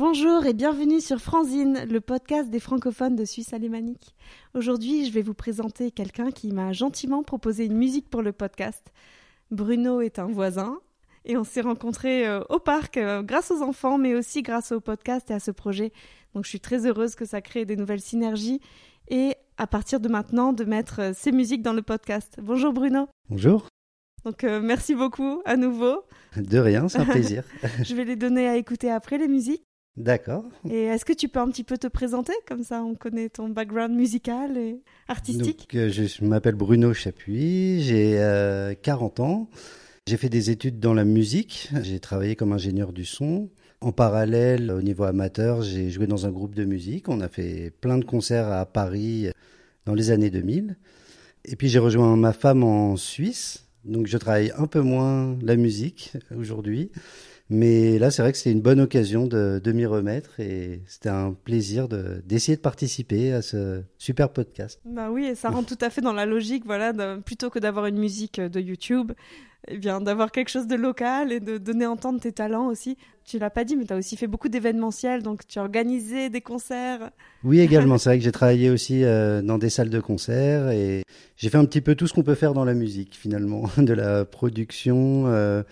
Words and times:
Bonjour 0.00 0.46
et 0.46 0.54
bienvenue 0.54 0.98
sur 0.98 1.18
Franzine, 1.18 1.84
le 1.86 2.00
podcast 2.00 2.48
des 2.48 2.58
francophones 2.58 3.16
de 3.16 3.26
Suisse 3.26 3.52
alémanique. 3.52 4.16
Aujourd'hui, 4.54 5.04
je 5.04 5.12
vais 5.12 5.20
vous 5.20 5.34
présenter 5.34 5.90
quelqu'un 5.90 6.30
qui 6.30 6.52
m'a 6.52 6.72
gentiment 6.72 7.22
proposé 7.22 7.66
une 7.66 7.76
musique 7.76 8.08
pour 8.08 8.22
le 8.22 8.32
podcast. 8.32 8.94
Bruno 9.50 10.00
est 10.00 10.18
un 10.18 10.26
voisin 10.26 10.78
et 11.26 11.36
on 11.36 11.44
s'est 11.44 11.60
rencontrés 11.60 12.26
euh, 12.26 12.40
au 12.48 12.58
parc 12.58 12.96
euh, 12.96 13.22
grâce 13.22 13.50
aux 13.50 13.60
enfants, 13.60 13.98
mais 13.98 14.14
aussi 14.14 14.40
grâce 14.40 14.72
au 14.72 14.80
podcast 14.80 15.30
et 15.30 15.34
à 15.34 15.38
ce 15.38 15.50
projet. 15.50 15.92
Donc 16.34 16.44
je 16.44 16.48
suis 16.48 16.60
très 16.60 16.86
heureuse 16.86 17.14
que 17.14 17.26
ça 17.26 17.42
crée 17.42 17.66
des 17.66 17.76
nouvelles 17.76 18.00
synergies 18.00 18.62
et 19.08 19.34
à 19.58 19.66
partir 19.66 20.00
de 20.00 20.08
maintenant 20.08 20.54
de 20.54 20.64
mettre 20.64 21.00
euh, 21.02 21.12
ces 21.14 21.30
musiques 21.30 21.62
dans 21.62 21.74
le 21.74 21.82
podcast. 21.82 22.38
Bonjour 22.40 22.72
Bruno. 22.72 23.06
Bonjour. 23.28 23.66
Donc 24.24 24.44
merci 24.44 24.94
beaucoup 24.94 25.42
à 25.44 25.58
nouveau. 25.58 26.04
De 26.36 26.58
rien, 26.58 26.88
c'est 26.88 27.00
un 27.00 27.04
plaisir. 27.10 27.44
je 27.82 27.94
vais 27.94 28.04
les 28.06 28.16
donner 28.16 28.48
à 28.48 28.56
écouter 28.56 28.90
après 28.90 29.18
les 29.18 29.28
musiques. 29.28 29.62
D'accord. 29.96 30.44
Et 30.68 30.84
est-ce 30.84 31.04
que 31.04 31.12
tu 31.12 31.28
peux 31.28 31.40
un 31.40 31.48
petit 31.48 31.64
peu 31.64 31.76
te 31.76 31.86
présenter 31.86 32.32
Comme 32.46 32.62
ça, 32.62 32.82
on 32.82 32.94
connaît 32.94 33.28
ton 33.28 33.48
background 33.48 33.94
musical 33.94 34.56
et 34.56 34.80
artistique? 35.08 35.68
Donc, 35.72 35.74
euh, 35.74 35.90
je 35.90 36.24
m'appelle 36.24 36.54
Bruno 36.54 36.94
Chapuis, 36.94 37.82
j'ai 37.82 38.14
40 38.82 39.20
euh, 39.20 39.22
ans. 39.22 39.50
J'ai 40.06 40.16
fait 40.16 40.28
des 40.28 40.50
études 40.50 40.80
dans 40.80 40.94
la 40.94 41.04
musique. 41.04 41.70
J'ai 41.82 42.00
travaillé 42.00 42.34
comme 42.36 42.52
ingénieur 42.52 42.92
du 42.92 43.04
son. 43.04 43.50
En 43.80 43.92
parallèle, 43.92 44.70
au 44.70 44.82
niveau 44.82 45.04
amateur, 45.04 45.62
j'ai 45.62 45.90
joué 45.90 46.06
dans 46.06 46.26
un 46.26 46.30
groupe 46.30 46.54
de 46.54 46.64
musique. 46.64 47.08
On 47.08 47.20
a 47.20 47.28
fait 47.28 47.72
plein 47.80 47.98
de 47.98 48.04
concerts 48.04 48.48
à 48.48 48.66
Paris 48.66 49.30
dans 49.86 49.94
les 49.94 50.10
années 50.10 50.30
2000. 50.30 50.76
Et 51.44 51.56
puis 51.56 51.68
j'ai 51.68 51.78
rejoint 51.78 52.16
ma 52.16 52.32
femme 52.32 52.62
en 52.62 52.96
Suisse. 52.96 53.66
Donc 53.84 54.06
je 54.06 54.18
travaille 54.18 54.52
un 54.56 54.66
peu 54.66 54.80
moins 54.80 55.38
la 55.42 55.56
musique 55.56 56.12
aujourd'hui. 56.36 56.90
Mais 57.50 57.98
là, 57.98 58.12
c'est 58.12 58.22
vrai 58.22 58.30
que 58.30 58.38
c'était 58.38 58.52
une 58.52 58.60
bonne 58.60 58.80
occasion 58.80 59.26
de, 59.26 59.60
de 59.62 59.72
m'y 59.72 59.84
remettre 59.84 60.38
et 60.38 60.82
c'était 60.86 61.08
un 61.08 61.32
plaisir 61.32 61.88
d'essayer 61.88 62.56
de, 62.56 62.62
participer 62.62 63.32
à 63.32 63.42
ce 63.42 63.82
super 63.98 64.28
podcast. 64.28 64.80
Bah 64.84 65.10
oui, 65.10 65.24
et 65.24 65.34
ça 65.34 65.50
rentre 65.50 65.76
tout 65.76 65.84
à 65.84 65.90
fait 65.90 66.00
dans 66.00 66.12
la 66.12 66.26
logique, 66.26 66.64
voilà, 66.64 66.92
plutôt 67.18 67.50
que 67.50 67.58
d'avoir 67.58 67.86
une 67.86 67.98
musique 67.98 68.40
de 68.40 68.60
YouTube, 68.60 69.10
eh 69.66 69.78
bien 69.78 70.00
d'avoir 70.00 70.30
quelque 70.30 70.48
chose 70.48 70.68
de 70.68 70.76
local 70.76 71.32
et 71.32 71.40
de 71.40 71.58
donner 71.58 71.86
à 71.86 71.90
entendre 71.90 72.20
tes 72.20 72.30
talents 72.30 72.68
aussi. 72.68 72.96
Tu 73.24 73.40
l'as 73.40 73.50
pas 73.50 73.64
dit, 73.64 73.74
mais 73.74 73.84
tu 73.84 73.92
as 73.92 73.96
aussi 73.96 74.16
fait 74.16 74.28
beaucoup 74.28 74.48
d'événementiels, 74.48 75.24
donc 75.24 75.44
tu 75.46 75.58
as 75.58 75.62
organisé 75.62 76.30
des 76.30 76.40
concerts. 76.40 77.10
Oui, 77.42 77.58
également. 77.58 77.98
c'est 77.98 78.10
vrai 78.10 78.18
que 78.18 78.24
j'ai 78.24 78.32
travaillé 78.32 78.70
aussi 78.70 79.02
euh, 79.04 79.42
dans 79.42 79.58
des 79.58 79.70
salles 79.70 79.90
de 79.90 80.00
concert 80.00 80.70
et 80.70 81.02
j'ai 81.36 81.48
fait 81.50 81.58
un 81.58 81.64
petit 81.64 81.80
peu 81.80 81.96
tout 81.96 82.06
ce 82.06 82.14
qu'on 82.14 82.22
peut 82.22 82.36
faire 82.36 82.54
dans 82.54 82.64
la 82.64 82.74
musique 82.74 83.16
finalement, 83.16 83.68
de 83.76 83.92
la 83.92 84.24
production. 84.24 85.24
Euh, 85.26 85.64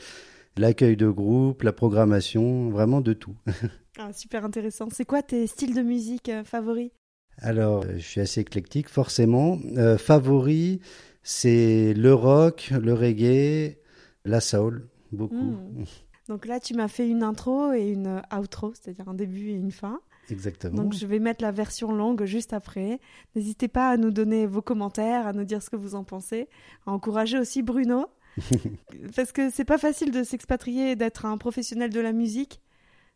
l'accueil 0.58 0.96
de 0.96 1.08
groupe, 1.08 1.62
la 1.62 1.72
programmation, 1.72 2.70
vraiment 2.70 3.00
de 3.00 3.12
tout. 3.12 3.36
Ah, 4.00 4.12
super 4.12 4.44
intéressant. 4.44 4.86
C'est 4.92 5.04
quoi 5.04 5.22
tes 5.22 5.48
styles 5.48 5.74
de 5.74 5.82
musique 5.82 6.28
euh, 6.28 6.44
favoris? 6.44 6.92
Alors, 7.38 7.82
euh, 7.82 7.94
je 7.96 8.02
suis 8.04 8.20
assez 8.20 8.40
éclectique, 8.40 8.88
forcément. 8.88 9.58
Euh, 9.76 9.98
favori, 9.98 10.80
c'est 11.24 11.94
le 11.94 12.14
rock, 12.14 12.72
le 12.80 12.94
reggae, 12.94 13.78
la 14.24 14.40
soul, 14.40 14.88
beaucoup. 15.10 15.34
Hmm. 15.34 15.84
Donc 16.28 16.46
là, 16.46 16.60
tu 16.60 16.74
m'as 16.74 16.86
fait 16.86 17.08
une 17.08 17.24
intro 17.24 17.72
et 17.72 17.88
une 17.88 18.22
outro, 18.38 18.72
c'est-à-dire 18.74 19.08
un 19.08 19.14
début 19.14 19.48
et 19.48 19.54
une 19.54 19.72
fin. 19.72 20.00
Exactement. 20.30 20.82
Donc 20.82 20.92
je 20.92 21.06
vais 21.06 21.18
mettre 21.18 21.42
la 21.42 21.52
version 21.52 21.90
longue 21.90 22.24
juste 22.24 22.52
après. 22.52 23.00
N'hésitez 23.34 23.66
pas 23.66 23.88
à 23.88 23.96
nous 23.96 24.10
donner 24.10 24.46
vos 24.46 24.62
commentaires, 24.62 25.26
à 25.26 25.32
nous 25.32 25.44
dire 25.44 25.62
ce 25.62 25.70
que 25.70 25.76
vous 25.76 25.94
en 25.94 26.04
pensez, 26.04 26.48
à 26.86 26.92
encourager 26.92 27.38
aussi 27.38 27.62
Bruno 27.62 28.06
Parce 29.16 29.32
que 29.32 29.50
c'est 29.50 29.64
pas 29.64 29.78
facile 29.78 30.10
de 30.10 30.22
s'expatrier 30.22 30.92
et 30.92 30.96
d'être 30.96 31.26
un 31.26 31.38
professionnel 31.38 31.90
de 31.90 32.00
la 32.00 32.12
musique. 32.12 32.60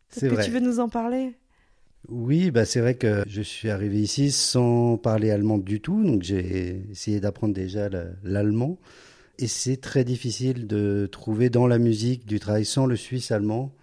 C'est 0.09 0.29
que 0.29 0.43
tu 0.43 0.51
veux 0.51 0.59
nous 0.59 0.79
en 0.79 0.89
parler? 0.89 1.35
Oui, 2.09 2.51
bah 2.51 2.65
c'est 2.65 2.81
vrai 2.81 2.95
que 2.95 3.23
je 3.27 3.41
suis 3.41 3.69
arrivé 3.69 4.01
ici 4.01 4.31
sans 4.31 4.97
parler 4.97 5.31
allemand 5.31 5.57
du 5.57 5.79
tout, 5.79 6.03
donc 6.03 6.21
j'ai 6.21 6.83
essayé 6.91 7.19
d'apprendre 7.19 7.53
déjà 7.53 7.89
l'allemand. 8.23 8.77
Et 9.39 9.47
c'est 9.47 9.77
très 9.77 10.03
difficile 10.03 10.67
de 10.67 11.07
trouver 11.11 11.49
dans 11.49 11.65
la 11.65 11.79
musique 11.79 12.25
du 12.25 12.39
travail 12.39 12.65
sans 12.65 12.85
le 12.85 12.95
suisse 12.95 13.31
allemand. 13.31 13.73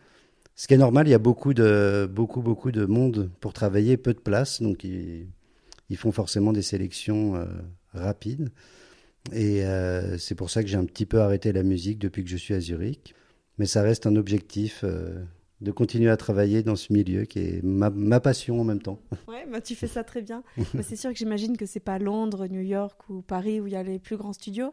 Ce 0.55 0.69
qui 0.69 0.75
est 0.75 0.79
normal, 0.79 1.09
il 1.09 1.11
y 1.11 1.15
a 1.15 1.19
beaucoup 1.19 1.55
de, 1.55 2.09
beaucoup, 2.13 2.43
beaucoup 2.43 2.71
de 2.71 2.85
monde 2.85 3.31
pour 3.41 3.55
travailler, 3.55 3.97
peu 3.97 4.13
de 4.13 4.21
place, 4.21 4.61
donc 4.61 4.85
ils, 4.85 5.27
font 5.97 6.13
forcément 6.13 6.53
des 6.53 6.63
sélections 6.63 7.37
euh, 7.37 7.47
rapides. 7.95 8.51
Et 9.33 9.65
euh, 9.65 10.19
c'est 10.19 10.35
pour 10.35 10.51
ça 10.51 10.63
que 10.63 10.69
j'ai 10.69 10.77
un 10.77 10.85
petit 10.85 11.07
peu 11.07 11.21
arrêté 11.21 11.53
la 11.53 11.63
musique 11.63 11.99
depuis 11.99 12.25
que 12.25 12.31
je 12.31 12.37
suis 12.37 12.55
à 12.55 12.61
Zurich. 12.61 13.15
Mais 13.59 13.67
ça 13.67 13.83
reste 13.83 14.07
un 14.07 14.17
objectif 14.17 14.81
euh, 14.85 15.23
de 15.61 15.71
continuer 15.71 16.11
à 16.11 16.17
travailler 16.17 16.63
dans 16.63 16.77
ce 16.77 16.93
milieu 16.93 17.25
qui 17.25 17.41
est 17.41 17.63
ma, 17.63 17.91
ma 17.91 18.21
passion 18.21 18.61
en 18.61 18.65
même 18.65 18.81
temps. 18.81 19.01
Ouais, 19.29 19.47
bah 19.51 19.61
tu 19.61 19.75
fais 19.75 19.87
ça 19.87 20.05
très 20.05 20.23
bien. 20.23 20.43
c'est 20.83 20.97
sûr 20.97 21.11
que 21.11 21.17
j'imagine 21.17 21.57
que 21.57 21.67
c'est 21.67 21.81
pas 21.81 21.99
Londres, 21.99 22.47
New 22.47 22.61
York 22.61 23.09
ou 23.09 23.23
Paris 23.23 23.61
où 23.61 23.67
il 23.67 23.73
y 23.73 23.77
a 23.77 23.83
les 23.83 23.99
plus 23.99 24.17
grands 24.17 24.33
studios. 24.33 24.73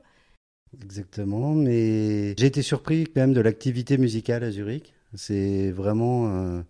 Exactement, 0.83 1.53
mais 1.53 2.35
j'ai 2.37 2.45
été 2.45 2.61
surpris 2.61 3.05
quand 3.05 3.21
même 3.21 3.33
de 3.33 3.41
l'activité 3.41 3.97
musicale 3.97 4.43
à 4.43 4.51
Zurich. 4.51 4.93
C'est 5.13 5.71
vraiment 5.71 6.29
euh, 6.29 6.61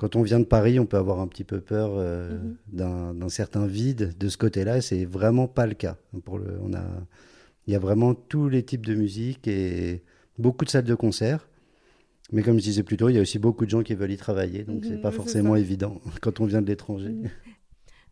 quand 0.00 0.16
on 0.16 0.22
vient 0.22 0.40
de 0.40 0.46
Paris, 0.46 0.80
on 0.80 0.86
peut 0.86 0.96
avoir 0.96 1.20
un 1.20 1.26
petit 1.26 1.44
peu 1.44 1.60
peur 1.60 1.90
euh, 1.92 2.38
mhm. 2.72 3.12
d'un 3.12 3.28
certain 3.28 3.66
vide 3.66 4.14
de 4.18 4.28
ce 4.30 4.38
côté-là. 4.38 4.80
C'est 4.80 5.04
vraiment 5.04 5.46
pas 5.46 5.66
le 5.66 5.74
cas. 5.74 5.98
Pour 6.24 6.38
le, 6.38 6.58
on 6.62 6.72
a, 6.72 6.82
il 7.66 7.74
y 7.74 7.76
a 7.76 7.78
vraiment 7.78 8.14
tous 8.14 8.48
les 8.48 8.62
types 8.62 8.86
de 8.86 8.94
musique 8.94 9.46
et 9.46 10.02
beaucoup 10.38 10.64
de 10.64 10.70
salles 10.70 10.84
de 10.84 10.94
concert. 10.94 11.50
Mais 12.32 12.42
comme 12.42 12.56
je 12.56 12.62
disais 12.62 12.82
plus 12.82 12.96
tôt, 12.96 13.10
il 13.10 13.16
y 13.16 13.18
a 13.18 13.20
aussi 13.20 13.38
beaucoup 13.38 13.66
de 13.66 13.70
gens 13.70 13.82
qui 13.82 13.94
veulent 13.94 14.12
y 14.12 14.16
travailler, 14.16 14.64
donc 14.64 14.86
c'est 14.86 14.94
mhm, 14.94 15.02
pas 15.02 15.10
forcément 15.10 15.54
évident 15.54 16.00
quand 16.22 16.40
on 16.40 16.46
vient 16.46 16.62
de 16.62 16.68
l'étranger. 16.68 17.14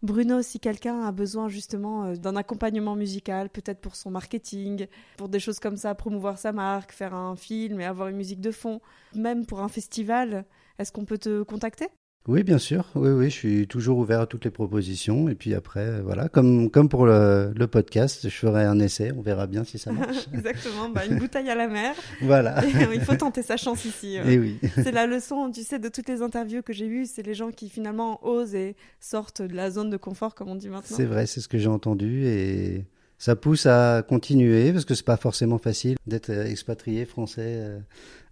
Bruno, 0.03 0.42
si 0.42 0.60
quelqu'un 0.60 1.03
a 1.03 1.12
besoin 1.12 1.48
justement 1.48 2.04
euh, 2.04 2.14
d'un 2.14 2.36
accompagnement 2.36 2.94
musical, 2.94 3.50
peut-être 3.50 3.81
pour 3.81 3.97
son 3.97 4.10
marketing, 4.10 4.86
pour 5.16 5.28
des 5.28 5.41
choses 5.41 5.59
comme 5.59 5.76
ça, 5.76 5.94
promouvoir 5.94 6.38
sa 6.38 6.53
marque, 6.53 6.92
faire 6.92 7.14
un 7.14 7.34
film 7.34 7.81
et 7.81 7.84
avoir 7.84 8.08
une 8.08 8.16
musique 8.16 8.41
de 8.41 8.53
fond, 8.53 8.81
même 9.14 9.44
pour 9.44 9.60
un 9.60 9.69
festival, 9.69 10.44
est-ce 10.78 10.92
qu'on 10.92 11.04
peut 11.04 11.19
te 11.19 11.42
contacter? 11.42 11.88
Oui, 12.26 12.42
bien 12.42 12.58
sûr. 12.58 12.90
Oui, 12.94 13.10
oui, 13.10 13.30
je 13.30 13.34
suis 13.34 13.66
toujours 13.66 13.96
ouvert 13.98 14.20
à 14.20 14.26
toutes 14.26 14.44
les 14.44 14.50
propositions. 14.50 15.28
Et 15.30 15.34
puis 15.34 15.54
après, 15.54 16.02
voilà, 16.02 16.28
comme, 16.28 16.70
comme 16.70 16.90
pour 16.90 17.06
le, 17.06 17.66
podcast, 17.70 18.28
je 18.28 18.34
ferai 18.34 18.64
un 18.64 18.78
essai. 18.80 19.12
On 19.16 19.22
verra 19.22 19.46
bien 19.46 19.64
si 19.64 19.78
ça 19.78 19.92
marche. 19.92 20.28
Exactement. 20.34 20.90
Bah, 20.90 21.06
une 21.06 21.18
bouteille 21.18 21.48
à 21.48 21.54
la 21.54 21.68
mer. 21.68 21.94
voilà. 22.20 22.62
Euh, 22.62 22.94
il 22.94 23.00
faut 23.00 23.16
tenter 23.16 23.42
sa 23.42 23.56
chance 23.56 23.84
ici. 23.86 24.16
Et 24.16 24.22
eh 24.26 24.38
oui. 24.38 24.58
c'est 24.74 24.92
la 24.92 25.06
leçon, 25.06 25.50
tu 25.50 25.62
sais, 25.62 25.78
de 25.78 25.88
toutes 25.88 26.08
les 26.08 26.20
interviews 26.20 26.62
que 26.62 26.74
j'ai 26.74 26.86
eues. 26.86 27.06
C'est 27.06 27.22
les 27.22 27.34
gens 27.34 27.50
qui 27.50 27.70
finalement 27.70 28.22
osent 28.26 28.54
et 28.54 28.76
sortent 29.00 29.40
de 29.40 29.54
la 29.54 29.70
zone 29.70 29.88
de 29.88 29.96
confort, 29.96 30.34
comme 30.34 30.48
on 30.48 30.56
dit 30.56 30.68
maintenant. 30.68 30.96
C'est 30.96 31.06
vrai, 31.06 31.24
c'est 31.26 31.40
ce 31.40 31.48
que 31.48 31.56
j'ai 31.56 31.68
entendu. 31.68 32.26
Et 32.26 32.84
ça 33.16 33.36
pousse 33.36 33.64
à 33.64 34.02
continuer 34.06 34.70
parce 34.72 34.84
que 34.84 34.94
c'est 34.94 35.04
pas 35.04 35.16
forcément 35.16 35.58
facile 35.58 35.96
d'être 36.06 36.30
expatrié 36.30 37.06
français 37.06 37.42
euh, 37.46 37.78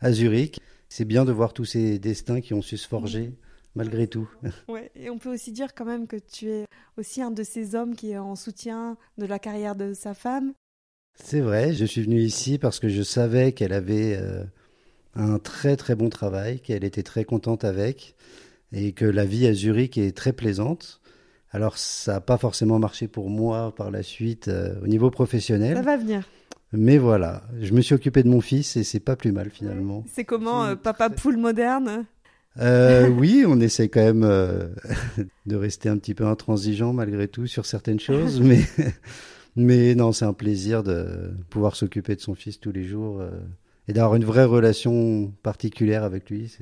à 0.00 0.12
Zurich 0.12 0.60
c'est 0.88 1.04
bien 1.04 1.24
de 1.24 1.32
voir 1.32 1.52
tous 1.52 1.64
ces 1.64 1.98
destins 1.98 2.40
qui 2.40 2.54
ont 2.54 2.62
su 2.62 2.76
se 2.76 2.86
forger 2.86 3.32
malgré 3.76 4.08
tout. 4.08 4.28
Ouais, 4.68 4.90
et 4.96 5.10
on 5.10 5.18
peut 5.18 5.32
aussi 5.32 5.52
dire 5.52 5.74
quand 5.74 5.84
même 5.84 6.06
que 6.06 6.16
tu 6.16 6.48
es 6.48 6.66
aussi 6.96 7.22
un 7.22 7.30
de 7.30 7.42
ces 7.44 7.74
hommes 7.74 7.94
qui 7.94 8.10
est 8.10 8.18
en 8.18 8.34
soutien 8.34 8.96
de 9.18 9.26
la 9.26 9.38
carrière 9.38 9.76
de 9.76 9.92
sa 9.94 10.14
femme. 10.14 10.52
C'est 11.14 11.40
vrai, 11.40 11.72
je 11.72 11.84
suis 11.84 12.02
venu 12.02 12.20
ici 12.20 12.58
parce 12.58 12.80
que 12.80 12.88
je 12.88 13.02
savais 13.02 13.52
qu'elle 13.52 13.72
avait 13.72 14.16
euh, 14.20 14.44
un 15.14 15.38
très 15.38 15.76
très 15.76 15.94
bon 15.94 16.08
travail, 16.08 16.60
qu'elle 16.60 16.84
était 16.84 17.02
très 17.02 17.24
contente 17.24 17.64
avec 17.64 18.16
et 18.72 18.92
que 18.92 19.04
la 19.04 19.24
vie 19.24 19.46
à 19.46 19.54
Zurich 19.54 19.96
est 19.96 20.16
très 20.16 20.32
plaisante. 20.32 21.00
Alors 21.50 21.78
ça 21.78 22.14
n'a 22.14 22.20
pas 22.20 22.36
forcément 22.36 22.78
marché 22.78 23.08
pour 23.08 23.30
moi 23.30 23.74
par 23.74 23.90
la 23.90 24.02
suite 24.02 24.48
euh, 24.48 24.74
au 24.82 24.88
niveau 24.88 25.10
professionnel. 25.10 25.76
Ça 25.76 25.82
va 25.82 25.96
venir. 25.96 26.28
Mais 26.72 26.98
voilà, 26.98 27.44
je 27.60 27.72
me 27.72 27.80
suis 27.80 27.94
occupé 27.94 28.22
de 28.22 28.28
mon 28.28 28.40
fils 28.40 28.76
et 28.76 28.84
c'est 28.84 29.00
pas 29.00 29.16
plus 29.16 29.32
mal 29.32 29.50
finalement. 29.50 30.04
C'est 30.12 30.24
comment, 30.24 30.64
euh, 30.64 30.74
papa 30.74 31.08
poule 31.08 31.36
moderne? 31.36 32.04
Euh, 32.58 33.08
Oui, 33.18 33.44
on 33.46 33.60
essaie 33.60 33.88
quand 33.88 34.02
même 34.02 34.24
euh, 34.24 34.68
de 35.46 35.56
rester 35.56 35.88
un 35.88 35.98
petit 35.98 36.14
peu 36.14 36.26
intransigeant 36.26 36.92
malgré 36.92 37.28
tout 37.28 37.46
sur 37.46 37.66
certaines 37.66 38.00
choses, 38.00 38.40
mais, 38.40 38.60
mais 39.56 39.94
non, 39.94 40.12
c'est 40.12 40.24
un 40.24 40.32
plaisir 40.32 40.82
de 40.82 41.32
pouvoir 41.50 41.76
s'occuper 41.76 42.16
de 42.16 42.20
son 42.20 42.34
fils 42.34 42.60
tous 42.60 42.72
les 42.72 42.84
jours 42.84 43.22
et 43.88 43.92
d'avoir 43.92 44.16
une 44.16 44.24
vraie 44.24 44.44
relation 44.44 45.32
particulière 45.42 46.04
avec 46.04 46.30
lui. 46.30 46.52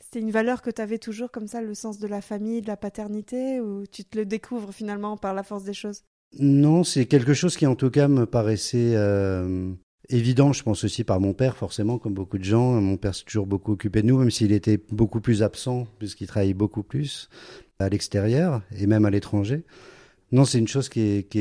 C'était 0.00 0.20
une 0.20 0.30
valeur 0.30 0.62
que 0.62 0.70
tu 0.70 0.80
avais 0.80 0.98
toujours 0.98 1.30
comme 1.30 1.46
ça, 1.46 1.60
le 1.60 1.74
sens 1.74 1.98
de 1.98 2.06
la 2.06 2.22
famille, 2.22 2.62
de 2.62 2.66
la 2.66 2.78
paternité, 2.78 3.60
ou 3.60 3.84
tu 3.86 4.04
te 4.04 4.16
le 4.16 4.24
découvres 4.24 4.72
finalement 4.72 5.18
par 5.18 5.34
la 5.34 5.42
force 5.42 5.64
des 5.64 5.74
choses? 5.74 6.02
Non, 6.38 6.84
c'est 6.84 7.06
quelque 7.06 7.34
chose 7.34 7.56
qui 7.56 7.66
en 7.66 7.74
tout 7.74 7.90
cas 7.90 8.08
me 8.08 8.24
paraissait 8.24 8.94
euh, 8.94 9.70
évident, 10.10 10.52
je 10.52 10.62
pense 10.62 10.84
aussi 10.84 11.04
par 11.04 11.20
mon 11.20 11.32
père, 11.32 11.56
forcément, 11.56 11.98
comme 11.98 12.14
beaucoup 12.14 12.38
de 12.38 12.44
gens. 12.44 12.80
Mon 12.80 12.96
père 12.96 13.14
s'est 13.14 13.24
toujours 13.24 13.46
beaucoup 13.46 13.72
occupé 13.72 14.02
de 14.02 14.06
nous, 14.06 14.18
même 14.18 14.30
s'il 14.30 14.52
était 14.52 14.80
beaucoup 14.90 15.20
plus 15.20 15.42
absent, 15.42 15.86
puisqu'il 15.98 16.26
travaillait 16.26 16.54
beaucoup 16.54 16.82
plus 16.82 17.28
à 17.78 17.88
l'extérieur 17.88 18.62
et 18.76 18.86
même 18.86 19.04
à 19.04 19.10
l'étranger. 19.10 19.62
Non, 20.30 20.44
c'est 20.44 20.58
une 20.58 20.68
chose 20.68 20.90
qui, 20.90 21.24
qui, 21.30 21.40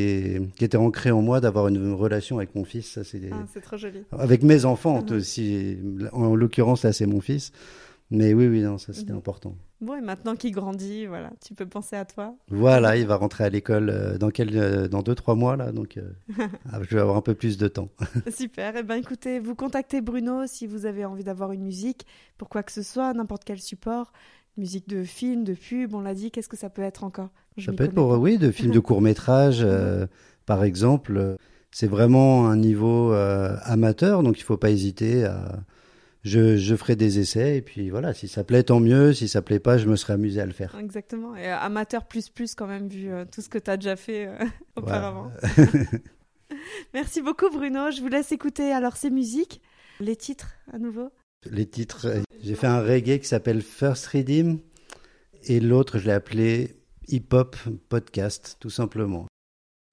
était 0.62 0.78
ancrée 0.78 1.12
en 1.12 1.22
moi 1.22 1.42
d'avoir 1.42 1.68
une 1.68 1.92
relation 1.92 2.38
avec 2.38 2.56
mon 2.56 2.64
fils. 2.64 2.92
Ça, 2.92 3.04
c'est, 3.04 3.22
ah, 3.32 3.60
trop 3.62 3.76
joli. 3.76 4.04
Avec 4.12 4.44
mes 4.44 4.64
enfants 4.64 5.04
aussi. 5.12 5.78
En 6.14 6.36
l'occurrence, 6.36 6.84
là, 6.84 6.94
c'est 6.94 7.06
mon 7.06 7.20
fils. 7.20 7.52
Mais 8.10 8.34
oui, 8.34 8.48
oui, 8.48 8.62
non, 8.62 8.78
ça 8.78 8.94
c'était 8.94 9.12
mhm. 9.12 9.20
important. 9.20 9.56
Bon, 9.80 9.96
et 9.96 10.02
maintenant 10.02 10.36
qu'il 10.36 10.54
grandit, 10.54 11.06
voilà, 11.06 11.32
tu 11.46 11.54
peux 11.54 11.68
penser 11.68 11.96
à 11.96 12.06
toi. 12.06 12.36
Voilà, 12.50 12.98
il 12.98 13.06
va 13.06 13.16
rentrer 13.16 13.44
à 13.44 13.50
l'école 13.50 13.90
euh, 13.90 14.18
dans 14.18 14.32
quel, 14.32 14.58
euh, 14.58 14.88
dans 14.88 15.04
deux 15.04 15.14
trois 15.14 15.36
mois 15.36 15.56
là, 15.56 15.72
donc 15.72 15.98
euh, 15.98 16.10
ah, 16.72 16.80
je 16.82 16.96
vais 16.96 17.02
avoir 17.02 17.18
un 17.18 17.22
peu 17.22 17.36
plus 17.36 17.58
de 17.58 17.68
temps. 17.68 17.90
Super. 18.36 18.76
Eh 18.76 18.84
ben, 18.84 18.96
écoutez, 18.96 19.40
vous 19.40 19.54
contactez 19.54 20.02
Bruno 20.02 20.48
si 20.48 20.66
vous 20.66 20.88
avez 20.88 21.06
envie 21.06 21.24
d'avoir 21.24 21.52
une 21.52 21.62
musique 21.62 22.08
pour 22.38 22.50
quoi 22.50 22.64
que 22.64 22.72
ce 22.72 22.82
soit, 22.82 23.14
n'importe 23.14 23.44
quel 23.44 23.60
support, 23.60 24.14
musique 24.58 24.88
de 24.88 25.04
film, 25.04 25.44
de 25.44 25.54
pub, 25.54 25.94
on 25.94 26.02
l'a 26.02 26.16
dit. 26.16 26.32
Qu'est-ce 26.32 26.50
que 26.50 26.58
ça 26.58 26.70
peut 26.70 26.82
être 26.82 27.04
encore? 27.04 27.30
Ça 27.64 27.72
peut 27.72 27.84
être 27.84 27.94
pour 27.94 28.10
oui, 28.20 28.40
de 28.40 28.50
films 28.50 28.72
de 28.72 28.80
court 28.80 29.02
métrage, 29.02 29.66
par 30.48 30.64
exemple. 30.64 31.38
C'est 31.72 31.88
vraiment 31.88 32.48
un 32.48 32.56
niveau 32.56 33.12
amateur, 33.12 34.24
donc 34.24 34.40
il 34.40 34.44
faut 34.44 34.58
pas 34.58 34.72
hésiter 34.72 35.26
à 35.26 35.60
je, 36.24 36.76
ferai 36.76 36.96
des 36.96 37.20
essais 37.20 37.58
et 37.58 37.62
puis 37.62 37.90
voilà, 37.90 38.14
si 38.14 38.28
ça 38.28 38.44
plaît, 38.44 38.64
tant 38.64 38.80
mieux. 38.80 39.14
Si 39.14 39.28
ça 39.28 39.42
plaît 39.42 39.60
pas, 39.60 39.78
je 39.78 39.88
me 39.88 39.96
serai 39.96 40.14
amusé 40.14 40.42
à 40.42 40.46
le 40.46 40.52
faire. 40.52 40.76
Exactement. 40.80 41.36
Et 41.36 41.48
euh, 41.48 41.58
amateur 41.58 42.06
plus 42.06 42.30
plus 42.30 42.56
quand 42.56 42.68
même 42.68 42.88
vu 42.88 43.10
euh, 43.10 43.26
tout 43.26 43.42
ce 43.42 43.50
que 43.50 43.58
tu 43.58 43.72
as 43.72 43.78
déjà 43.78 43.96
fait 43.96 44.28
euh, 44.28 44.38
auparavant. 44.76 45.32
Merci 46.94 47.22
beaucoup 47.22 47.50
Bruno. 47.50 47.92
Je 47.92 48.02
vous 48.02 48.08
laisse 48.08 48.32
écouter 48.32 48.72
alors 48.72 48.98
ces 48.98 49.10
musiques. 49.10 49.62
Les 50.00 50.16
titres 50.16 50.54
à 50.72 50.78
nouveau 50.78 51.10
Les 51.50 51.66
titres, 51.66 52.08
j'ai 52.42 52.56
fait 52.56 52.68
un 52.68 52.82
reggae 52.82 53.20
qui 53.20 53.28
s'appelle 53.28 53.62
First 53.62 54.08
Redeem 54.08 54.60
et 55.44 55.60
l'autre 55.60 55.98
je 55.98 56.06
l'ai 56.06 56.14
appelé 56.14 56.78
Hip 57.08 57.28
Hop 57.32 57.56
Podcast 57.90 58.58
tout 58.60 58.70
simplement. 58.70 59.27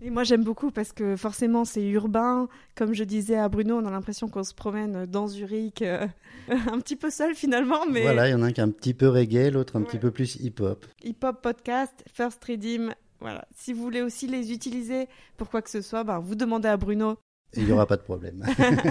Et 0.05 0.11
moi 0.11 0.23
j'aime 0.23 0.45
beaucoup 0.45 0.71
parce 0.71 0.93
que 0.93 1.17
forcément 1.17 1.65
c'est 1.65 1.83
urbain. 1.89 2.47
Comme 2.75 2.93
je 2.93 3.05
disais 3.05 3.37
à 3.37 3.49
Bruno, 3.49 3.79
on 3.79 3.87
a 3.87 3.91
l'impression 3.91 4.29
qu'on 4.29 4.45
se 4.45 4.53
promène 4.53 5.07
dans 5.07 5.29
Zurich, 5.29 5.81
euh, 5.81 6.07
un 6.51 6.79
petit 6.79 6.95
peu 6.95 7.09
seul 7.09 7.35
finalement. 7.35 7.87
Mais... 7.91 8.03
Voilà, 8.03 8.29
il 8.29 8.33
y 8.33 8.35
en 8.35 8.43
a 8.43 8.47
un 8.47 8.53
qui 8.53 8.61
est 8.61 8.65
un 8.65 8.69
petit 8.69 8.93
peu 8.93 9.09
reggae, 9.09 9.51
l'autre 9.51 9.77
un 9.77 9.83
petit 9.83 9.99
peu 9.99 10.11
plus 10.11 10.37
hip-hop. 10.37 10.85
Hip-hop 11.05 11.41
podcast, 11.41 12.05
First 12.13 12.45
Redeem. 12.45 12.95
Voilà. 13.21 13.47
Si 13.57 13.73
vous 13.73 13.83
voulez 13.83 14.03
aussi 14.03 14.27
les 14.27 14.53
utiliser 14.53 15.09
pour 15.39 15.49
quoi 15.49 15.63
que 15.63 15.71
ce 15.71 15.81
soit, 15.81 16.05
ben, 16.05 16.19
vous 16.19 16.35
demandez 16.35 16.69
à 16.69 16.77
Bruno. 16.77 17.17
Il 17.55 17.65
n'y 17.65 17.73
aura 17.73 17.87
pas 17.87 17.97
de 17.97 18.03
problème. 18.03 18.45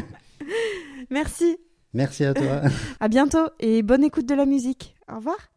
Merci. 1.11 1.57
Merci 1.93 2.25
à 2.25 2.33
toi. 2.33 2.61
à 2.99 3.07
bientôt 3.07 3.49
et 3.59 3.83
bonne 3.83 4.03
écoute 4.03 4.25
de 4.25 4.33
la 4.33 4.47
musique. 4.47 4.95
Au 5.07 5.17
revoir. 5.17 5.52